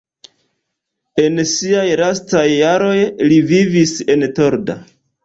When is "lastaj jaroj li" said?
2.01-3.39